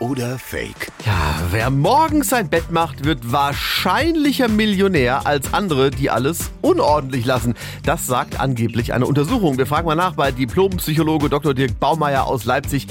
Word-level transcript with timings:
oder 0.00 0.38
Fake? 0.38 0.88
Ja, 1.06 1.40
wer 1.50 1.70
morgens 1.70 2.30
sein 2.30 2.48
Bett 2.48 2.70
macht, 2.70 3.04
wird 3.04 3.32
wahrscheinlicher 3.32 4.48
Millionär 4.48 5.26
als 5.26 5.54
andere, 5.54 5.90
die 5.90 6.10
alles 6.10 6.50
unordentlich 6.62 7.24
lassen. 7.24 7.54
Das 7.84 8.06
sagt 8.06 8.40
angeblich 8.40 8.92
eine 8.92 9.06
Untersuchung. 9.06 9.58
Wir 9.58 9.66
fragen 9.66 9.86
mal 9.86 9.94
nach 9.94 10.14
bei 10.14 10.32
Diplompsychologe 10.32 11.28
Dr. 11.28 11.54
Dirk 11.54 11.78
Baumeier 11.78 12.26
aus 12.26 12.44
Leipzig. 12.44 12.86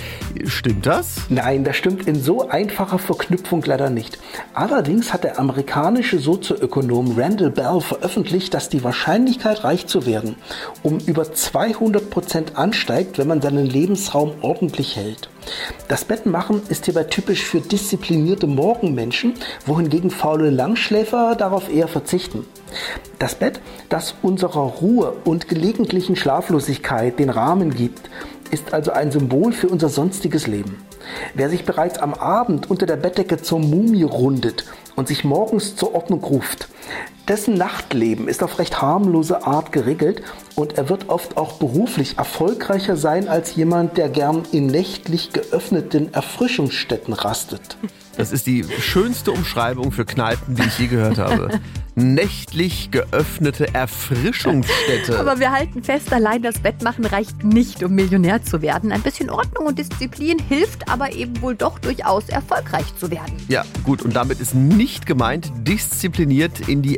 Stimmt 0.45 0.85
das? 0.85 1.21
Nein, 1.29 1.63
das 1.63 1.75
stimmt 1.75 2.07
in 2.07 2.21
so 2.21 2.47
einfacher 2.47 2.99
Verknüpfung 2.99 3.63
leider 3.65 3.89
nicht. 3.89 4.19
Allerdings 4.53 5.11
hat 5.11 5.23
der 5.23 5.39
amerikanische 5.39 6.19
Sozioökonom 6.19 7.19
Randall 7.19 7.51
Bell 7.51 7.81
veröffentlicht, 7.81 8.53
dass 8.53 8.69
die 8.69 8.83
Wahrscheinlichkeit, 8.83 9.63
reich 9.63 9.87
zu 9.87 10.05
werden, 10.05 10.35
um 10.83 10.99
über 10.99 11.33
200 11.33 12.09
Prozent 12.09 12.55
ansteigt, 12.55 13.17
wenn 13.17 13.27
man 13.27 13.41
seinen 13.41 13.65
Lebensraum 13.65 14.33
ordentlich 14.41 14.95
hält. 14.95 15.29
Das 15.87 16.05
Bettenmachen 16.05 16.61
ist 16.69 16.85
hierbei 16.85 17.03
typisch 17.05 17.43
für 17.43 17.61
disziplinierte 17.61 18.47
Morgenmenschen, 18.47 19.33
wohingegen 19.65 20.11
faule 20.11 20.49
Langschläfer 20.49 21.35
darauf 21.35 21.73
eher 21.73 21.87
verzichten. 21.87 22.45
Das 23.17 23.35
Bett, 23.35 23.59
das 23.89 24.15
unserer 24.21 24.61
Ruhe 24.61 25.13
und 25.25 25.47
gelegentlichen 25.47 26.15
Schlaflosigkeit 26.15 27.19
den 27.19 27.29
Rahmen 27.29 27.73
gibt, 27.73 28.09
ist 28.51 28.73
also 28.73 28.91
ein 28.91 29.11
Symbol 29.11 29.51
für 29.51 29.69
unser 29.69 29.89
sonstiges 29.89 30.47
Leben. 30.47 30.83
Wer 31.33 31.49
sich 31.49 31.65
bereits 31.65 31.99
am 31.99 32.13
Abend 32.13 32.69
unter 32.69 32.85
der 32.85 32.97
Bettdecke 32.97 33.41
zur 33.41 33.59
Mumie 33.59 34.03
rundet 34.03 34.65
und 34.95 35.07
sich 35.07 35.23
morgens 35.23 35.75
zur 35.75 35.95
Ordnung 35.95 36.23
ruft, 36.23 36.67
dessen 37.29 37.53
Nachtleben 37.53 38.27
ist 38.27 38.43
auf 38.43 38.59
recht 38.59 38.81
harmlose 38.81 39.45
Art 39.45 39.71
geregelt 39.71 40.23
und 40.55 40.77
er 40.77 40.89
wird 40.89 41.09
oft 41.09 41.37
auch 41.37 41.53
beruflich 41.53 42.17
erfolgreicher 42.17 42.97
sein 42.97 43.29
als 43.29 43.55
jemand, 43.55 43.97
der 43.97 44.09
gern 44.09 44.43
in 44.51 44.65
nächtlich 44.65 45.31
geöffneten 45.31 46.11
Erfrischungsstätten 46.13 47.13
rastet. 47.13 47.77
Das 48.17 48.33
ist 48.33 48.47
die 48.47 48.65
schönste 48.81 49.31
Umschreibung 49.31 49.93
für 49.93 50.03
Kneipen, 50.03 50.55
die 50.55 50.63
ich 50.63 50.77
je 50.77 50.87
gehört 50.87 51.19
habe. 51.19 51.61
Nächtlich 51.95 52.91
geöffnete 52.91 53.73
Erfrischungsstätte. 53.73 55.17
Aber 55.17 55.39
wir 55.39 55.51
halten 55.51 55.83
fest, 55.83 56.11
allein 56.11 56.41
das 56.41 56.59
Bettmachen 56.59 57.05
reicht 57.05 57.45
nicht, 57.45 57.81
um 57.81 57.93
Millionär 57.93 58.43
zu 58.43 58.61
werden. 58.61 58.91
Ein 58.91 59.01
bisschen 59.03 59.29
Ordnung 59.29 59.67
und 59.67 59.79
Disziplin 59.79 60.37
hilft 60.37 60.89
aber 60.89 61.13
eben 61.13 61.41
wohl 61.41 61.55
doch 61.55 61.79
durchaus 61.79 62.27
erfolgreich 62.27 62.85
zu 62.97 63.09
werden. 63.09 63.37
Ja, 63.47 63.63
gut, 63.85 64.01
und 64.01 64.17
damit 64.17 64.41
ist 64.41 64.53
nicht 64.53 65.05
gemeint, 65.05 65.51
diszipliniert 65.65 66.67
in 66.67 66.81
die 66.81 66.97